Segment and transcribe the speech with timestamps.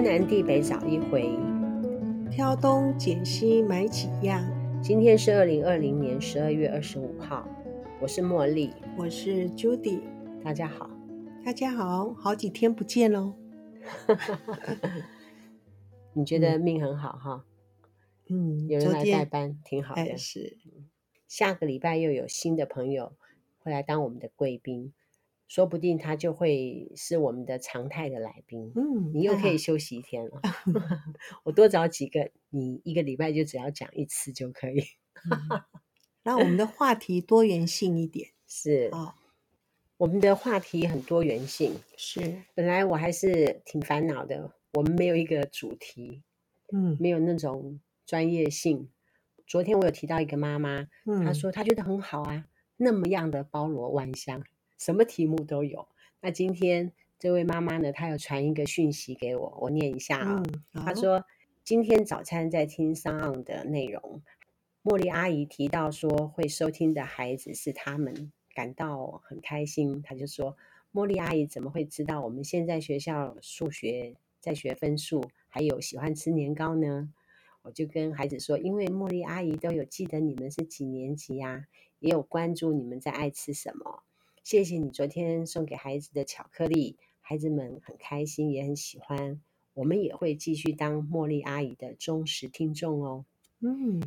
[0.00, 1.36] 天南地北找一回，
[2.30, 4.40] 挑东拣西买几样。
[4.80, 7.44] 今天是二零二零年十二月二十五号，
[8.00, 9.98] 我是茉莉，我是 Judy，
[10.44, 10.88] 大家好，
[11.44, 13.34] 大家好，好几天不见喽。
[16.14, 17.44] 你觉得命很好哈？
[18.30, 20.00] 嗯，有人来代班，挺好的。
[20.00, 20.58] 哎、是，
[21.26, 23.14] 下个礼拜又有新的朋友
[23.58, 24.92] 会来当我们的贵宾。
[25.48, 28.70] 说不定他就会是我们的常态的来宾。
[28.76, 30.42] 嗯，你又可以休息一天了。
[31.42, 34.84] 我多找几个，你一个礼拜就只要讲一次就可以。
[36.22, 38.28] 让、嗯、我们的话题多元性一点。
[38.46, 39.14] 是啊，哦、
[39.96, 41.74] 我们的话题很多元性。
[41.96, 46.22] 是，本来我还是挺烦恼的，我们没有一个主题，
[46.72, 48.90] 嗯，没有那种专业性。
[49.46, 52.46] 昨天我有提到一个妈妈，嗯、她说她觉得很好啊，
[52.76, 54.44] 那么样的包罗万象。
[54.78, 55.86] 什么题目都有。
[56.20, 60.42] 那今天这位妈妈呢，她有传一个讯息给我，我念一下啊、哦。
[60.72, 61.24] 嗯、她说
[61.64, 64.22] 今天早餐在听 SoundOn 的内容，
[64.82, 70.00] 茉莉阿姨提到说会收听的孩子是他们，感到很开心。
[70.00, 70.56] 她就说
[70.92, 77.12] 茉莉阿姨怎么会知道我们现在学校数学在学分数，还有喜欢吃年糕呢？
[77.62, 81.64] 我就跟孩子说，因为茉莉阿姨都有记得你们是几年级呀、啊，
[81.98, 84.04] 也有关注你们在爱吃什么。
[84.48, 89.38] 谢谢你昨天送给孩子的巧克力，孩子们很开心，也很喜欢。
[89.74, 93.26] 我们也会继续当茉莉阿姨的忠实听众哦。
[93.60, 94.02] 嗯，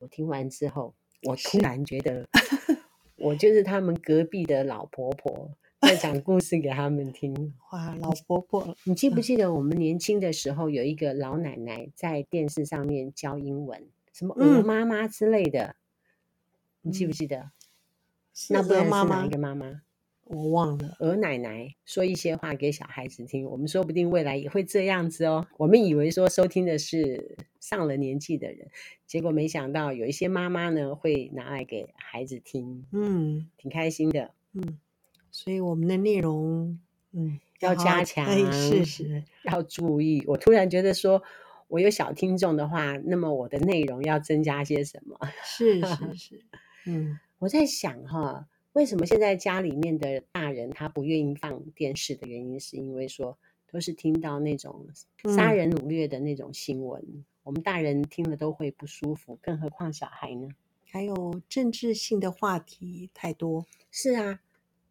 [0.00, 2.28] 我听完之后，我突然觉得，
[3.14, 7.54] 我就是他们隔壁的老婆婆，在讲故事给他们听。
[7.70, 15.66] 哇，老婆婆，你记不记得我们年轻的时候有一个老奶奶在电视上面教英文，什么鹅妈妈之类的？
[15.66, 15.76] 嗯、
[16.82, 17.52] 你记不记得？
[18.50, 19.82] 那不然是哪一个妈妈？
[20.26, 20.96] 我忘了。
[21.00, 25.46] 鹅奶奶说一些话给小孩子听，我们说不定未来也会这样子哦。
[25.58, 28.70] 我们以为说收听的是上了年纪的人，
[29.06, 34.78] 结果没想到有一些妈妈呢会拿来给孩子听，嗯，挺开心的，嗯。
[35.30, 36.78] 所以我们的内容，
[37.12, 40.22] 嗯，要加强，是是，要注意。
[40.28, 41.22] 我突然觉得说，
[41.66, 45.18] 我有小听众的话，那么我的内容要增加些什么？
[45.44, 46.44] 是是 是，
[46.86, 47.18] 嗯。
[47.40, 53.38] 我在想哈，为什么现在家里面的大人他不愿意放电视的原因，是因为说
[53.70, 54.86] 都是听到那种
[55.36, 60.48] 杀人掳掠的那种新闻，嗯、我们大人听了都会不舒服，更何况小孩呢？
[60.90, 63.64] 还有政治性的话题太多。
[63.92, 64.40] 是啊，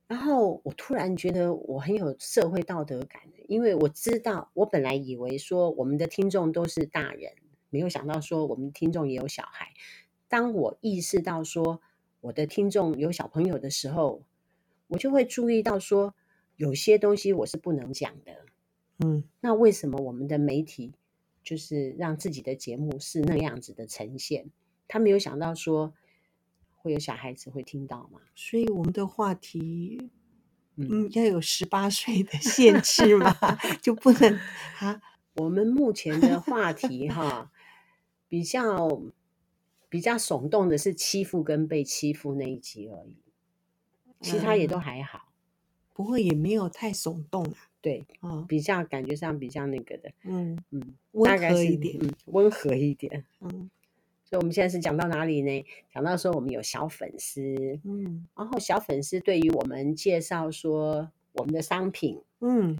[0.07, 7.33] 然后我突然觉得我很有社会道德感，因为我知道我本来以为说我们的听众都是大人，
[7.69, 9.67] 没有想到说我们听众也有小孩。
[10.29, 11.81] 当我意识到说，
[12.23, 14.23] 我的听众有小朋友的时候，
[14.87, 16.15] 我就会注意到说，
[16.55, 18.45] 有些东西我是不能讲的。
[18.99, 20.93] 嗯，那为什么我们的媒体
[21.43, 24.49] 就是让自己的节目是那样子的呈现？
[24.87, 25.93] 他没有想到说
[26.77, 28.21] 会有小孩子会听到吗？
[28.35, 30.09] 所以我们的话题，
[30.77, 33.35] 嗯，要有十八岁的限制嘛，
[33.83, 34.39] 就不能
[34.79, 35.01] 啊。
[35.35, 37.51] 我们目前的话题哈，
[38.29, 39.01] 比较。
[39.93, 43.15] 比较耸动的是欺负跟被欺负那一集而已，
[44.21, 45.29] 其他也都还好，嗯、
[45.93, 47.69] 不过也没有太耸动啊。
[47.79, 53.69] 对，哦、比较感觉上比较那个的，嗯嗯，温和一点，嗯，温和一点，嗯。
[54.23, 55.63] 所以我们现在是讲到哪里呢？
[55.93, 62.79] 讲到说我们有小粉丝，嗯，然后小粉丝对于我们介绍说我们的商品，嗯，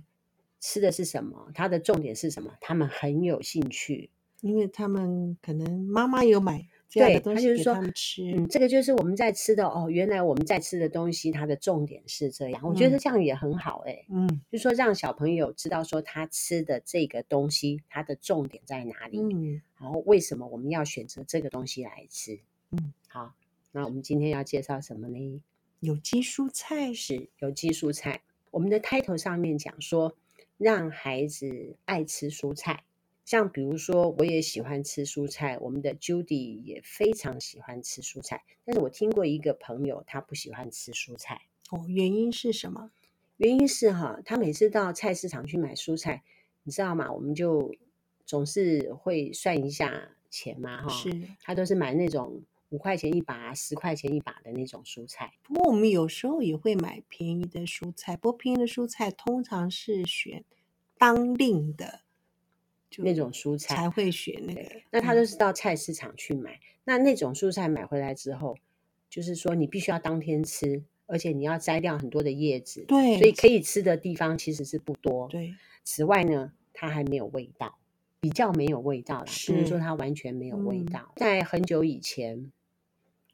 [0.60, 4.10] 吃的是什么，它的重点是什么，他们很有兴趣，
[4.42, 6.68] 因为他们可能妈妈有买。
[6.94, 9.90] 对，他就是说，吃嗯，这个就是我们在吃的哦。
[9.90, 12.62] 原来我们在吃的东西，它的重点是这样。
[12.64, 22.40] 我觉得这样也很好哎，嗯，就说让小朋友知道说他吃的这个东西，它的重点在哪里，嗯，然后为什么我们要选择这个东西来吃，
[22.72, 23.34] 嗯，好，
[23.72, 25.42] 那我们今天要介绍什么呢？
[25.80, 28.22] 有机蔬菜，是有机蔬菜。
[28.52, 30.16] 我们的 title 上面讲说，
[30.58, 32.84] 让孩子爱吃蔬菜。
[33.26, 38.44] 像比如说，我也喜欢吃蔬菜，我们的 Judy 也非常喜欢吃蔬菜。
[38.66, 41.44] 但是我听过一个朋友，他不喜欢吃蔬菜。
[41.70, 42.92] 哦，原因是什么？
[43.38, 46.24] 原因是哈，他每次到菜市场去买蔬菜，
[46.64, 47.12] 你知道吗？
[47.12, 47.74] 我们就
[48.26, 50.90] 总是会算一下钱嘛，哈。
[50.90, 51.10] 是。
[51.42, 55.34] 他都是买那种五块钱一把、十块钱一把的那种蔬菜。
[55.42, 60.44] 不过我们有时候也会买便宜的蔬菜，不过便宜的蔬菜通常是选
[60.98, 62.02] 当令的。
[62.98, 64.62] 那种蔬菜才会选那个，
[64.92, 66.54] 那他都是到菜市场去买。
[66.54, 68.58] 嗯、那那种蔬菜买回来之后，
[69.10, 72.86] 就是说你必须要当天吃，而且你要摘掉很多的叶子。
[72.88, 75.28] 对，所以可以吃的地方其实是不多。
[75.30, 75.56] 对。
[75.84, 77.78] 此外呢，它还没有味道，
[78.20, 81.12] 比较没有味道啦，不能说它完全没有味道。
[81.16, 82.52] 嗯、在很久以前，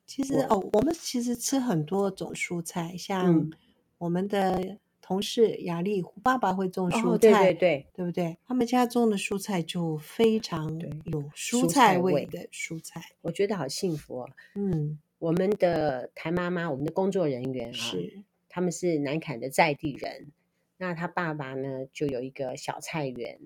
[0.06, 3.51] 其实哦，我们其实吃很多种蔬菜，像
[4.00, 4.77] 我们的
[5.09, 8.38] 同事雅丽胡爸爸会种蔬菜，哦、对对对，对不对？
[8.45, 14.29] 他们家种的蔬菜就非常有蔬菜味的蔬菜，我觉得好幸福哦。
[14.53, 20.27] 嗯，我们的谭妈妈，我们的工作人员啊，是他们是南坎的在地人。
[20.77, 23.39] 那他爸爸呢，就有一个小菜园，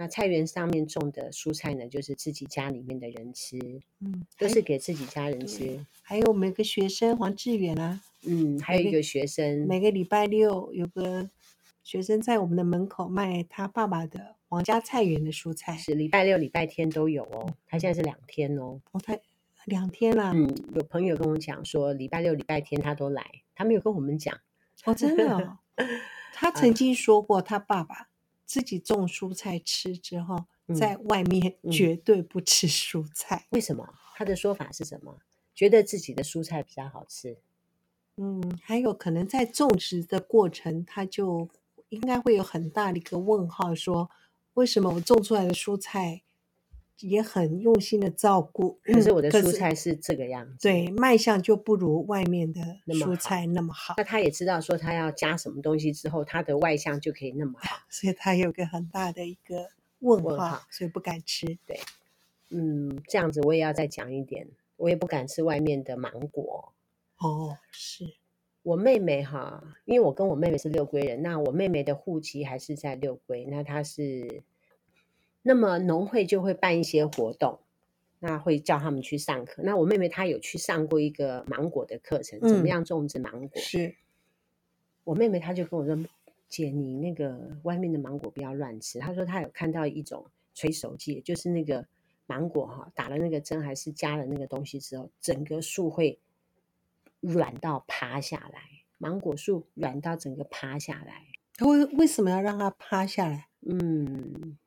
[0.00, 3.58] 那菜园上面种的蔬菜呢，就是自己家里面的人吃，
[3.98, 5.78] 嗯，都是给自己家人吃。
[6.00, 11.28] 还有每个学生黄志远啊，嗯，还有一个学生，每个礼拜六有个
[11.82, 17.54] 学生在我们的门口卖他爸爸的皇家菜园的蔬菜，是礼拜六、礼拜天都有哦。
[17.68, 19.18] 他现在是两天哦，哦，他
[19.66, 20.32] 两天啦。
[20.34, 23.22] 嗯，有朋友跟我讲说，礼拜六、礼拜天他都来，
[23.54, 24.34] 他没有跟我们讲。
[24.86, 25.58] 哦，真的哦。
[26.32, 28.08] 他曾经说过，他爸爸
[28.50, 30.36] 自己种蔬菜吃之后，
[30.66, 33.46] 嗯、在外面绝对不吃蔬菜。
[33.50, 33.94] 为什么？
[34.16, 35.16] 他的说法是什么？
[35.54, 37.38] 觉得自己的蔬菜比较好吃。
[38.16, 41.48] 嗯，还有可能在种植的过程，他就
[41.90, 44.10] 应该会有很大的一个问号，说
[44.54, 46.22] 为什么我种出来的蔬菜？
[47.02, 53.94] 也很用心的照顾，可是我的蔬菜是这个样子，对，卖相就不如外面的蔬菜那么好。
[53.96, 59.70] 那他也知道说他要加什么东西之后，他的外相就可以那么好， 所以他有个很大的一个
[60.00, 61.46] 问号，问号，所以不敢吃。
[61.66, 61.80] 对，
[62.50, 64.46] 嗯，这样子我也要再讲一点，
[64.76, 66.72] 我也不敢吃外面的芒果。
[67.18, 68.14] 哦，是
[68.62, 74.42] 我妹妹哈，因为我跟我妹妹是六龟人，那我妹妹的户籍还是在六龟，那她是。
[75.42, 77.60] 那么农会就会办一些活动，
[78.18, 79.62] 那会叫他们去上课。
[79.62, 83.50] 那我妹妹她有去上过一个芒果的课程，怎么样种植芒果？
[83.54, 83.94] 嗯、是
[85.04, 85.98] 我妹妹她就跟我说
[86.46, 91.86] ：“姐，你那个外面的芒果不要乱吃。”她说她有看到一种催熟剂，就是那个
[92.26, 96.18] 芒果哈，打了那个针还是加了那个东西之后，整个树会
[97.20, 98.60] 软到趴下来。
[98.98, 101.24] 芒果树软到整个趴下来，
[101.66, 103.48] 为为什么要让它趴下来？
[103.62, 104.58] 嗯。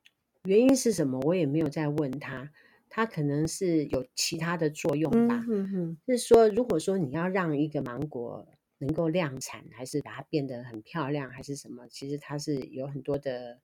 [0.44, 1.18] 原因是什么？
[1.20, 2.50] 我也没有再问他，
[2.90, 5.42] 他可能是有其他的作用吧。
[5.48, 8.46] 嗯嗯嗯，是说，如果说你要让一个芒果
[8.76, 11.88] 能够量产，还是把它变得很漂亮，还是什么？
[11.88, 13.60] 其实它是有很多的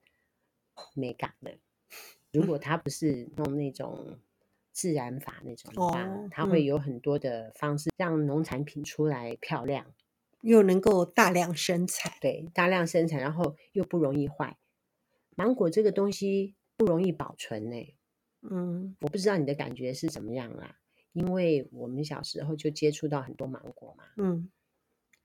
[0.95, 1.59] 美感的。
[2.33, 4.19] 如果它不是弄那种
[4.73, 9.93] 自然法那种的话，哦，它会有很多的方式让农产品出来漂亮，
[10.41, 12.11] 又能够大量生产。
[12.23, 14.57] 对，大量生产，然后又不容易坏。
[15.37, 16.55] 芒果这个东西。
[16.81, 17.95] 不容易保存呢、欸，
[18.41, 20.77] 嗯，我不知道你的感觉是怎么样啊？
[21.13, 24.51] 因为我们小时候就接触到很多芒果嘛，嗯，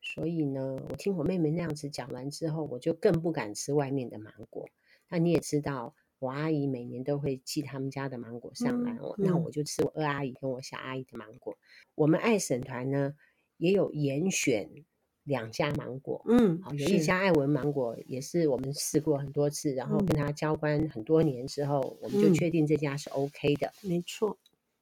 [0.02, 4.68] 所以呢，我听我妹妹那样子讲完之后，我就更不敢吃外面的芒果。
[5.08, 11.58] 那你也知道，我阿姨每年都会寄他们家的芒果上来，嗯、那我就吃我二阿姨跟我小阿姨的芒果。
[11.96, 13.16] 我们爱省团呢
[13.56, 14.84] 也有严选。
[15.26, 24.38] 两家芒果，嗯，好，有一家艾文芒果，也是我们试过很多次，然后跟他交关很多年之后，我们就确定这家是 OK 的，没错。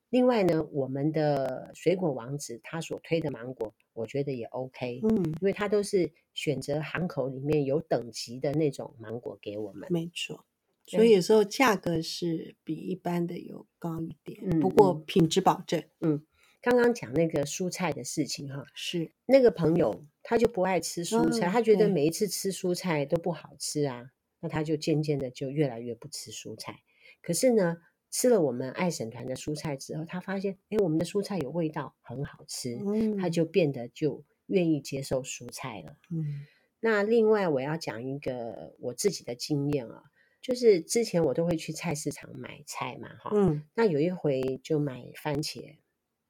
[0.09, 10.45] 另外呢，我们的水果王子他所推的芒果，我觉得也 OK，嗯，因为他都是选择行口里面有等级的那种芒果给我们，没错。
[10.85, 16.21] 所以有时候价格是比一般的有高一点，嗯，不过品质保证，嗯。
[16.63, 26.79] 刚刚讲那个蔬菜的事情哈，是那个朋友他就不爱吃蔬菜，他觉得每一次吃蔬菜都不好吃啊，那他就渐渐的就越来越不吃蔬菜。
[27.21, 27.79] 可是呢，
[28.09, 32.79] 吃了我们爱省团的蔬菜之后，他发现，哎，我们的蔬菜有味道，很好吃，
[33.19, 35.97] 他就变得就愿意接受蔬菜了。
[36.11, 36.47] 嗯，
[36.79, 40.03] 那另外我要讲一个我自己的经验啊，
[40.41, 45.75] 就是之前我都会去菜市场买菜嘛，哈，嗯，那有一回就买番茄。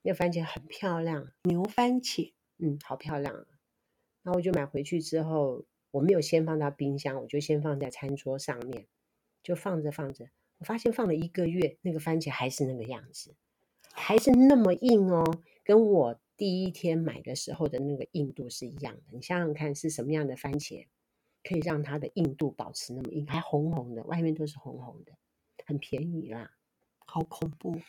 [0.04, 3.34] 那番茄很漂亮，牛番茄，嗯，好漂亮。
[4.22, 8.88] 然后我就买回去之后，我没有先放到冰箱，我就先放在餐桌上面，
[9.42, 10.30] 就放着放着，
[10.60, 13.36] 我发现放了一个月，那个番茄还是那个样子，
[13.92, 19.02] 还是那么硬哦，跟我第一天买的时候的那个硬度是一样的。
[19.12, 20.88] 你想想看，是什么样的番茄
[21.44, 25.14] 可以让它的硬度保持那么硬，还红红的，外面都是红红的，
[25.66, 26.52] 很便宜啦，
[27.06, 27.80] 好恐怖。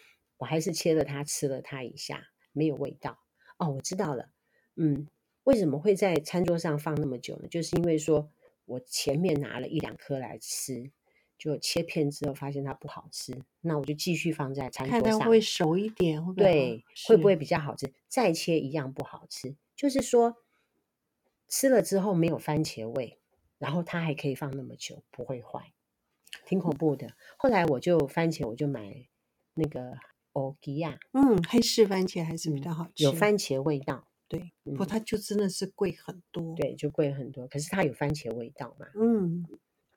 [0.44, 3.18] 我还是切了它，吃了它一下，没有味道。
[3.56, 4.28] 哦，我知道了。
[4.76, 5.08] 嗯，
[5.44, 7.48] 为什么会在餐桌上放那么久呢？
[7.48, 8.30] 就是因为说
[8.66, 10.90] 我前面拿了一两颗来吃，
[11.38, 17.90] 就切片之后发现它不好吃，那我就继续放在餐桌上，看它会熟一点，会不会对，会不会比较好吃？
[18.06, 20.36] 再切一样不好吃，就是说
[21.48, 23.18] 吃了之后没有番茄味，
[23.56, 25.72] 然后它还可以放那么久，不会坏。
[26.44, 27.14] 挺恐怖的。
[27.38, 29.08] 后来我就番茄，我就买
[29.54, 29.96] 那个
[30.34, 34.06] 欧吉亚，嗯，黑市番茄还是比较好吃，有番茄味道。
[34.26, 36.54] 对，不过它就真的是贵很多。
[36.56, 37.46] 对，就贵很多。
[37.46, 38.86] 可是它有番茄味道嘛？
[38.94, 39.46] 嗯，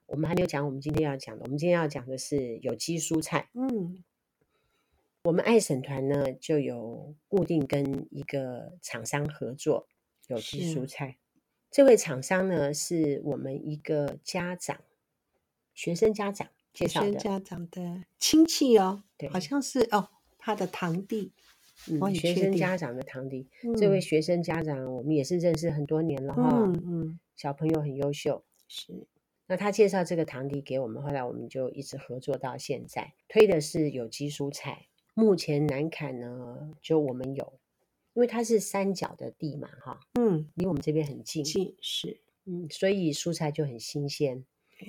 [0.06, 3.50] 我们还没有讲我们今天要讲的，我们今天要讲的是有机蔬菜。
[3.53, 4.03] 嗯，
[5.24, 9.88] 我们爱省团呢就有固定跟一个厂商合作
[10.27, 11.17] 有机蔬菜。
[11.72, 14.82] 这位厂商呢是我们一个家长
[15.74, 20.10] 学生家长介绍的，学生家长的亲戚哦，对，好像是哦，
[20.47, 21.33] 他的堂弟。
[21.91, 26.63] 嗯，学生家长的堂弟，嗯，这位学生家长我们也是认识很多年了哈。
[26.65, 29.05] 嗯嗯，小朋友很优秀，是。
[29.45, 34.87] 那他介绍这个堂弟给我们，后来我们就一直合作到现在，推的是有机蔬菜。
[35.13, 37.59] 目前南坎呢，就我们有，
[38.13, 44.43] 因为它是三角的地嘛，哈，嗯，离我们这边很近，近是，嗯，所以蔬菜就很新鲜。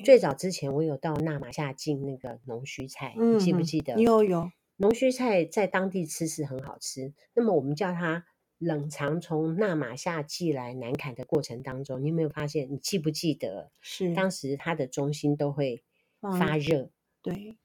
[0.04, 4.00] 最早之前我有到纳马夏进那个农须菜，嗯，你记不记得？
[4.00, 4.50] 有有。
[4.78, 8.24] 农须菜在当地吃是很好吃，那么我们叫它
[8.58, 12.72] 冷藏从纳玛夏寄来南坎的过程当中，你有没有发现？
[12.72, 13.70] 你记不记得？
[13.80, 15.82] 是当时它的中心都会
[16.20, 16.90] 发热，嗯、
[17.22, 17.58] 对，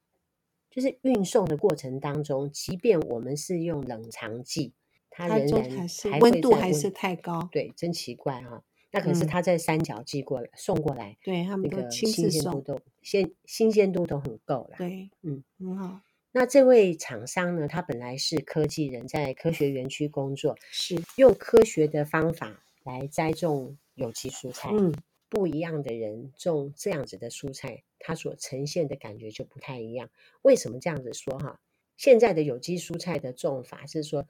[0.70, 4.74] 就是运送的过程当中，即便我们是用冷藏剂，
[5.10, 8.64] 它仍然温度还是太高，对，真奇怪哈、啊。
[8.92, 16.02] 那可是它在三角寄过来、嗯、送过来，对他们那个新鲜度都鲜新鲜度都很够了，对，嗯，很好。
[16.36, 24.72] 那这位厂商呢，他本来是科技人，在科学园区工作，是用科学的方法来栽种有机蔬菜。
[24.74, 24.92] 嗯，
[25.30, 30.10] 不一样的人种这样子的蔬菜，它所呈现的感觉就不太一样。
[30.42, 31.60] 为什么这样子说哈？
[31.98, 34.26] 现在的有机蔬菜的种法是说，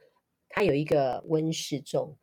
[0.49, 2.17] 它有一个温室种，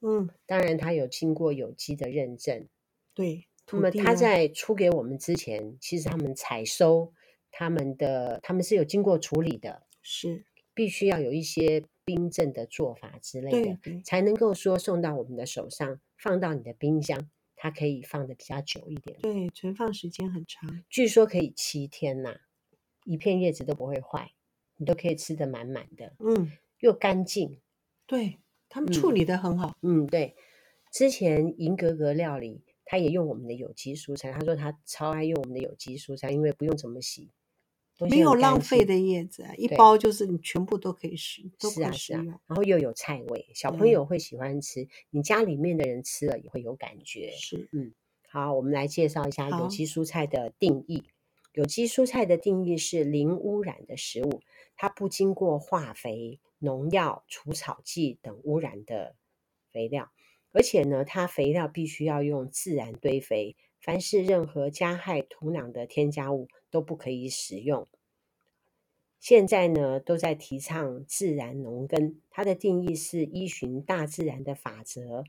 [0.00, 2.66] 嗯，当然它有经过有机的认证。
[3.14, 7.12] 对，那么它在出给我们之前，其实他们采收。
[7.50, 19.18] 他们的他们是有经过处理的，是必须要有一些冰镇的做法之类的，对，才能够说送到我们的手上，放到你的冰箱，它可以放的比较久一点。
[19.20, 22.36] 对，存放时间很长，据说可以七天呐，
[23.04, 24.32] 一片叶子都不会坏，
[24.76, 26.14] 你都可以吃得满满的。
[26.20, 27.60] 嗯，又干净，
[28.06, 28.38] 对，
[28.68, 29.76] 他们处理的很好。
[29.82, 30.34] 嗯，嗯，对，
[30.90, 37.30] 之前银格格料理，他也用我们的有机蔬菜，他说他超爱用我们的有机蔬菜，因为不用怎么洗。
[38.08, 41.98] 没有浪费的叶子啊，一包就是你全部都可以吃，都可以吃。
[41.98, 47.32] 是啊，是啊，然后又有菜味，小朋友会喜欢吃，你家里面的人吃了也会有感觉。
[47.32, 47.92] 是，嗯，
[48.28, 51.02] 好，我们来介绍一下有机蔬菜的定义。
[51.52, 54.40] 有机蔬菜的定义是零污染的食物，
[54.76, 59.16] 它不经过化肥、农药、除草剂等污染的
[59.72, 60.10] 肥料，
[60.52, 63.56] 而且呢，它肥料必须要用自然堆肥。
[63.80, 67.86] 凡是任何加害土壤的添加物都不可以使用。
[69.18, 75.24] 现在呢，都在提倡自然农耕，它的定义是依循大自然的法则，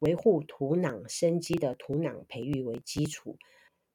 [0.00, 3.38] 维护土壤生机的土壤培育为基础，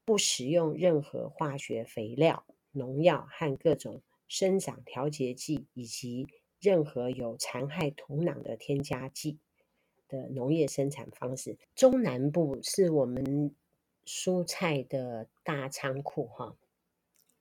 [0.06, 6.28] 不使用任何化学肥料、农药和各种生长调节剂，以及
[6.62, 9.38] 任何有残害土壤的添加剂
[10.08, 11.58] 的农业生产方式。
[11.76, 13.54] 中南部是我们。
[14.04, 16.58] 蔬菜的大仓库哈，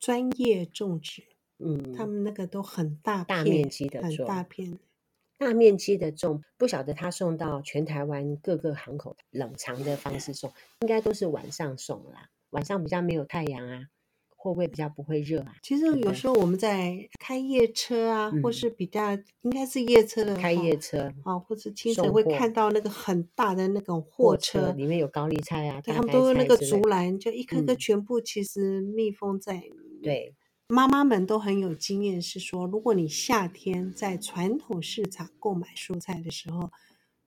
[0.00, 1.22] 专业种植，
[1.58, 4.78] 嗯，他们那个都很大大面积的种，很大片，
[5.38, 13.88] 大面积的种，不晓得他送到全台湾各个港口冷藏的方式送，应该都是晚上送啦，晚上比较没有太阳啊。
[14.42, 15.54] 会不会比较不会热啊？
[15.62, 29.62] 其实有时候我们在开夜车啊，或是比较应该是夜车的开夜车啊，或者清晨会看到那个很大的那种货车，里面有高丽菜啊，他们都用那个竹篮，就一颗颗全部其实密封在。
[30.02, 30.34] 对，
[30.68, 36.70] 妈妈们都很有经验，是说如果你夏天在传统市场购买蔬菜的时候，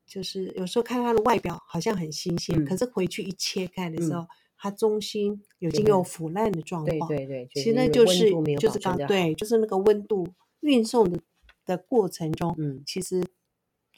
[0.06, 4.25] 就是有时候看它的外表好像很新鲜，可是回去一切开的时候。
[4.56, 10.25] 它中心已经有腐烂的状况，对对对，其实那就是就是刚对，就是那个温度
[10.62, 11.20] 运送的
[11.65, 13.22] 的过程中，嗯，其实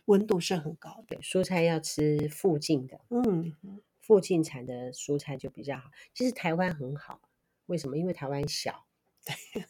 [0.06, 1.18] 温度是很高的。
[1.18, 3.54] 蔬菜要吃附近的，嗯，
[4.02, 5.92] 附近产的蔬菜就比较好。
[6.16, 7.22] 其实台湾很好，
[7.68, 7.98] 为什么？
[7.98, 8.86] 因为台湾小。
[9.26, 9.64] 对，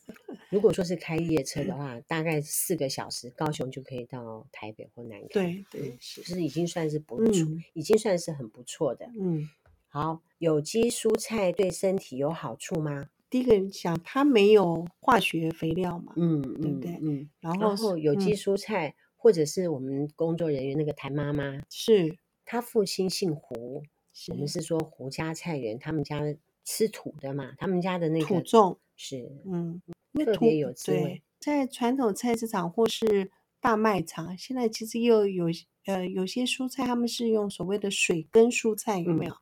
[0.50, 5.30] 如果说是 开夜车的话，大概四个小时，高雄就可以到台北或南港。
[5.30, 9.10] 对对，是，就是已经算是不错，已经算是很不错的。
[9.20, 9.50] 嗯。
[9.88, 13.10] 好，有机蔬菜对身体有好处吗？
[13.30, 17.00] 第一个人想，它没有化学肥料嘛，嗯，对不对？
[17.02, 23.84] 嗯，然后，然后有机蔬菜、嗯，或者是我们工作人员那个谭妈妈，是她父亲姓胡，
[24.32, 26.22] 我们是说胡家菜园，他们家
[26.66, 29.82] 吃土的嘛，他们家的那个土种是嗯，
[30.26, 31.22] 特别有滋味。
[31.40, 33.32] 在传统菜市场或是
[33.62, 35.46] 大卖场，现在其实又有
[35.86, 39.32] 呃有些蔬菜，他们是用所谓的水根蔬菜，有没有？
[39.32, 39.38] 嗯、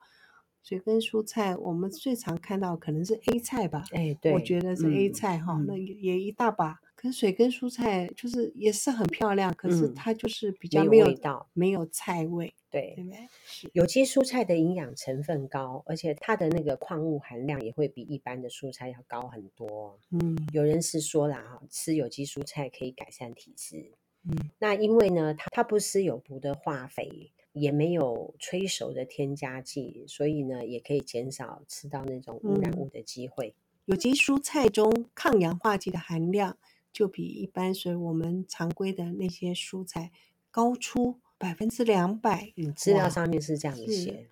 [0.63, 3.85] 水根蔬菜，我们最常看到可能是 A 菜吧？
[3.93, 6.79] 哎，对，我觉得是 A 菜哈、嗯，那也一大把。
[7.11, 12.53] 水跟蔬菜就是也是很漂亮，可是它就是比较没有，味道，没有菜味。
[12.69, 13.29] 对，对
[13.73, 19.99] 有机蔬菜的营养成分高，而且它的那个矿物含量也会比一般的蔬菜要高很多。
[20.09, 23.91] 嗯，有人是说啦，哈，吃有机蔬菜可以改善体质。
[24.23, 33.49] 嗯，那因为呢，它它不施有毒的化肥，也没有催熟的添加剂，所以呢，也可以减少吃到那种污染物的机会。
[33.49, 36.57] 嗯，有机蔬菜中抗氧化剂的含量
[36.93, 40.11] 就比一般所以我们常规的那些蔬菜
[40.49, 41.19] 高出。
[41.35, 44.29] 百分之两百，嗯，资料上面是这样子写。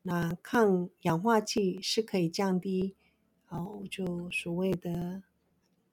[0.00, 2.94] 那抗氧化剂是可以降低，
[3.50, 5.22] 哦，就所谓的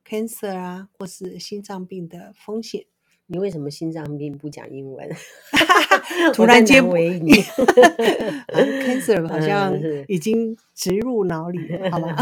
[0.08, 2.86] cancer 啊，或是心脏病的风险。
[3.26, 5.10] 你为什么心脏病不讲英文？
[6.34, 7.34] 突然间为你，
[8.82, 9.74] cancer 好像
[10.08, 12.16] 已经植入脑里了，好吗？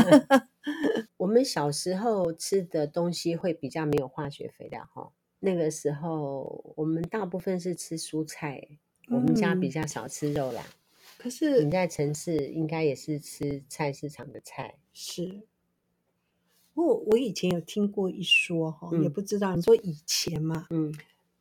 [1.23, 5.13] 我们小时候吃的东西会比较没有化学肥料，哈。
[5.39, 8.61] 那个时候，我们大部分是吃蔬菜，
[9.07, 10.65] 嗯，我们家比较少吃肉啦。
[11.17, 14.75] 可是你在城市应该也是吃菜市场的菜。
[14.91, 15.43] 是，
[16.73, 20.93] 我我以前有听过一说哈，嗯，也不知道你说以前嘛，嗯，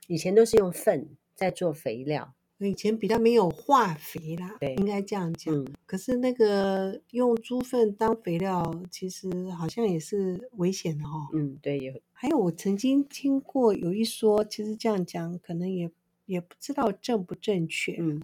[0.07, 2.33] 以前都是用粪在做肥料。
[2.67, 5.55] 以前比较没有化肥啦，对，应该这样讲。
[5.55, 11.29] 嗯，可是那个用猪粪当肥料，其实好像也是危险的哈。
[11.33, 11.93] 嗯，对，有。
[12.13, 15.91] 还有我曾经听过有一说，其实这样讲可能也
[16.27, 17.97] 也不知道正不正确。
[17.99, 18.23] 嗯，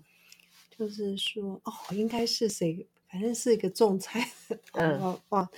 [0.76, 4.30] 就是说哦，应该是谁，反正是一个种菜。
[4.72, 5.48] 嗯 哦哦，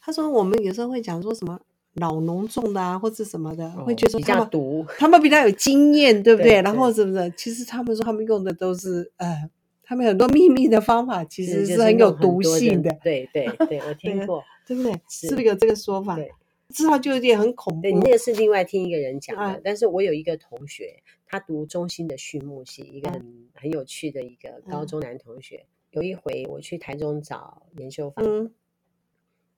[0.00, 1.60] 他说我们有时候会讲说什么。
[1.96, 6.52] 老农种的啊，或者什么的，哦、会觉得说比较毒， 他们比较有经验，对不对？
[6.52, 7.32] 对，然后是不是？
[7.36, 9.48] 其实他们说他们用的都是呃，
[9.82, 12.90] 他们很多秘密的方法，其实是很有毒性的。
[13.02, 14.92] 对对对，我 听过，对不对？
[15.08, 16.16] 是不是有这个说法？
[16.16, 16.30] 对，
[16.68, 17.82] 知道就有点很恐怖。
[17.82, 25.64] 对，你那个是另外听一个人讲的，啊，但是我有一个同学，他读中心的畜牧系，一个很、嗯、很有趣的一个高中男同学。
[25.64, 28.52] 嗯、有一回我去台中找研修房，嗯，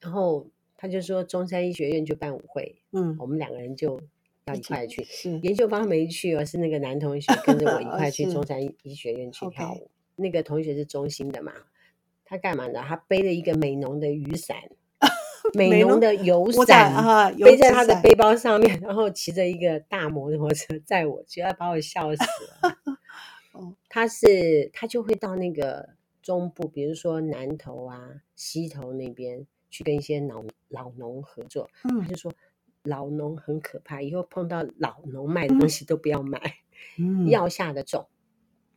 [0.01, 0.47] 然后。
[0.81, 4.01] 他就说中山医学院就办舞会，嗯，我们两个人就
[4.45, 5.03] 要一块去。
[5.03, 9.91] 是研究方没去哦，是那个男同学跟着我一块去 中山医学院去跳舞。
[10.15, 11.53] 那个同学是中心的嘛，
[12.25, 12.81] 他干嘛呢？
[12.87, 14.57] 他背了一个美浓的雨伞，
[15.53, 22.79] 美浓的油伞，背在他的背包上面，然后骑着一个大摩托车载我，就要把我笑死了。
[23.91, 25.89] 他是他就会到那个
[26.23, 29.45] 中部，比如说南投啊、西投那边。
[29.71, 32.33] 去跟一些老老农合作，嗯，他就说
[32.83, 36.41] 老农很可怕，以后碰到老农卖的东西都不要买，
[36.99, 38.09] 嗯，要下的重，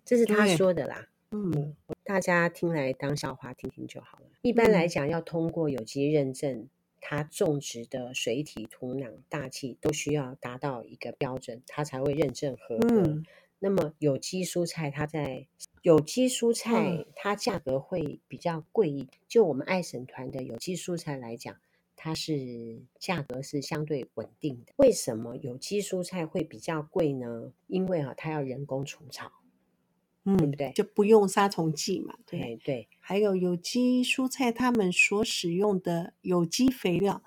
[0.03, 4.25] 这是他说的啦，嗯，大家听来当笑话听听就好了。
[4.41, 6.67] 一般来讲，要通过有机认证，
[6.99, 12.87] 它种植的水体、土壤、大气都需要达到一个标准，它才会认证合格。
[12.89, 13.25] 嗯，
[13.63, 15.45] 那么有机蔬菜，它在
[15.83, 21.55] 有机蔬菜它价格会比较贵一点，就我们爱省团的有机蔬菜来讲，
[21.95, 24.73] 它是价格是相对稳定的。
[24.77, 27.53] 为什么有机蔬菜会比较贵呢？
[27.67, 29.31] 因为啊，它要人工除草，
[30.23, 30.71] 嗯，对不对？
[30.71, 32.15] 就不用杀虫剂嘛。
[32.25, 32.89] 对对，对。
[32.99, 37.21] 还有有机蔬菜，他们所使用的有机肥料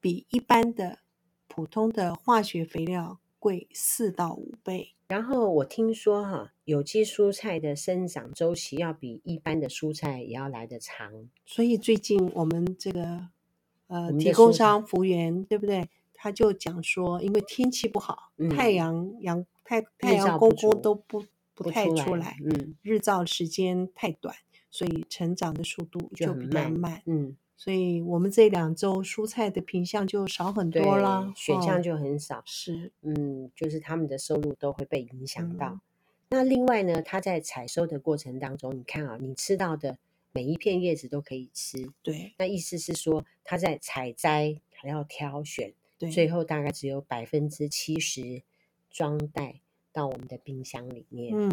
[0.00, 1.00] 比一般的
[1.46, 4.95] 普通的化学肥料贵四到五倍。
[5.08, 13.28] 然后我听说哈，有机蔬菜的生长周期要比一般的蔬菜也要来得长，所以最近我们这个
[13.86, 15.88] 呃提供商服务员对不对？
[16.12, 21.20] 他就讲说，因为天气不好，嗯、太阳阳太太阳公公都不
[21.54, 24.34] 不，不太出来，嗯，日照时间太短，
[24.70, 27.36] 所以成长的速度就比较慢，慢，嗯。
[27.58, 32.42] 所以我们这两周蔬菜的品相就少很多了，选项就很少。
[32.44, 35.68] 是，嗯，就是他们的收入都会被影响到。
[35.68, 35.80] 嗯。
[36.28, 39.96] 那另外呢，它在采收的过程当中，你看啊，你吃到的
[40.32, 41.90] 每一片叶子都可以吃。
[42.02, 42.34] 对。
[42.36, 48.42] 那意思是说，它在采摘还要挑选，对，最后大概只有百分之七十
[48.90, 49.60] 装袋
[49.92, 51.32] 到我们的冰箱里面。
[51.34, 51.50] 嗯，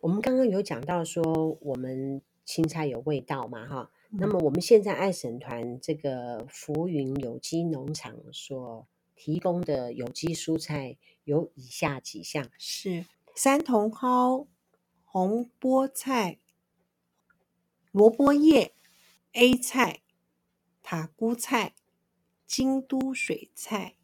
[0.00, 3.90] 我们刚刚有讲到说，我们青菜有味道嘛，哈。
[4.10, 14.46] 那么我们现在爱省团这个浮云有机农场所提供的有机蔬菜有以下几项：是三茼蒿、
[15.04, 16.38] 红菠菜、
[17.92, 18.72] 萝卜叶、
[19.32, 20.00] A 菜、
[20.82, 21.74] 塔菇菜、
[22.46, 23.96] 京都水菜、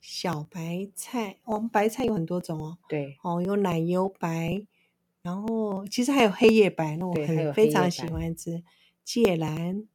[0.00, 1.38] 小白菜。
[1.44, 2.78] 我们白菜有很多种哦。
[2.88, 3.18] 对。
[3.22, 4.66] 哦，有奶油白，
[5.20, 8.62] 然后其实还有黑叶白，那我很非常喜欢吃。
[9.04, 9.86] 芥蓝、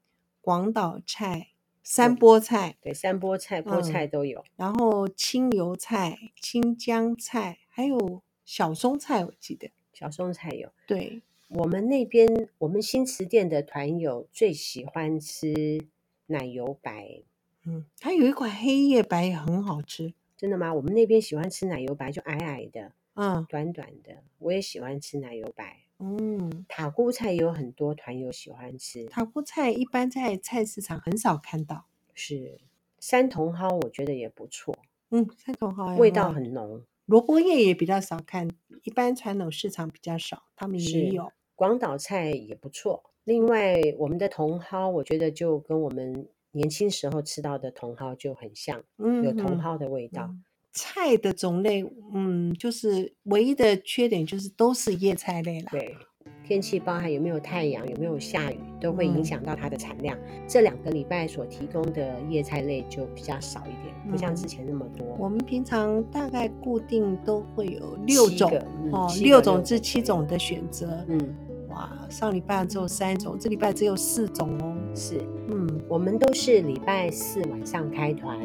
[0.42, 1.50] 广岛菜、
[1.84, 4.40] 山菠菜，对，山菠菜、菠菜都有。
[4.40, 10.72] 嗯、然后青油菜、青江菜，还有小松菜，我记得小松菜有。
[10.86, 11.22] 对。
[11.50, 15.88] 我们那边，我们新慈店的团友最喜欢吃
[16.26, 17.24] 奶油白，
[17.64, 20.74] 嗯，它有一款黑叶白也很好吃，真的吗？
[20.74, 24.24] 我们那边喜欢吃奶油白，就矮矮的，嗯，短短的。
[24.40, 32.60] 我也喜欢吃奶油白，嗯，塔菇菜有很多团友喜欢吃，塔菇菜一般在菜市场很少看到，是
[33.00, 34.78] 山茼蒿，我觉得也不错，
[35.10, 38.48] 嗯，山茼蒿味道很浓，萝卜叶也比较少看，
[38.84, 41.32] 一般传统市场比较少，他们也有。
[41.56, 43.12] 广岛菜也不错。
[43.24, 50.28] 另外，我们的茼蒿，我觉得就跟我们年轻时候吃到的茼蒿就很像，嗯，有茼蒿的味道。
[50.30, 50.44] 嗯。
[50.78, 55.68] 菜的种类，嗯，就是唯一的缺点就是都是叶菜类了。
[55.72, 55.96] 对。
[56.44, 60.18] 天气包含有没有太阳，有没有下雨，都会影响到它的产量。
[60.30, 65.06] 嗯、这两个礼拜所提供的叶菜类就比较少一点，嗯、不像之前那么多。
[65.20, 68.50] 我们平常大概固定都会有六种
[68.86, 71.06] 嗯、哦，六种至七种的选择。
[71.10, 71.36] 嗯，
[71.68, 74.78] 哇，上礼拜只有三种，这礼拜只有四种哦。
[74.96, 75.18] 是，
[75.50, 78.40] 嗯，我们都是礼拜四晚上开团，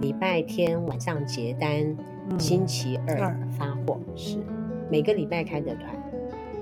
[0.00, 1.96] 礼拜天晚上结单，
[2.30, 3.98] 嗯、星期二发货。
[4.14, 4.38] 是，
[4.90, 5.94] 每个礼拜开的团。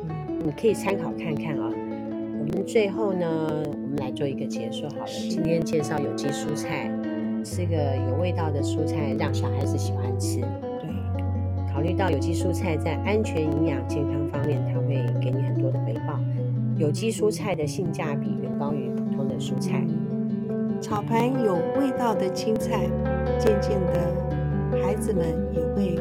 [0.09, 1.73] 嗯你可以参考看看啊、哦。
[1.73, 5.07] 我们最后呢，我们来做一个结束好了。
[5.07, 6.91] 今天介绍有机蔬菜，
[7.45, 7.77] 吃个
[8.09, 10.41] 有味道的蔬菜，让小孩子喜欢吃。
[10.41, 16.19] 对，考虑到有机蔬菜在安全、营养、健康方面，它会给你很多的回报。
[16.77, 19.85] 有机蔬菜的性价比远高于普通的蔬菜。
[20.81, 22.91] 炒盘有味道的青菜，
[23.39, 25.99] 渐渐的，孩子们也会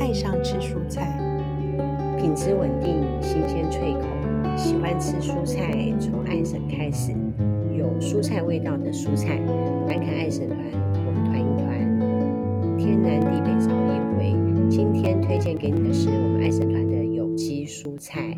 [0.00, 1.20] 爱上吃蔬菜。
[2.18, 4.00] 品质稳定，新鲜脆口，
[4.56, 7.12] 喜欢吃蔬菜，从爱神开始，
[7.76, 9.38] 有蔬菜味道的蔬菜，
[9.86, 10.58] 来看爱神团，
[11.06, 14.34] 我们团一团，天南地北找一回。
[14.68, 18.36] 今天推荐给你的是我们爱神团的有机蔬菜，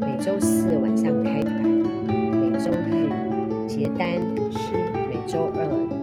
[0.00, 1.52] 每周四晚上开团，
[2.06, 3.08] 每周日
[3.66, 4.20] 结单，
[4.52, 4.74] 是
[5.08, 5.99] 每周二。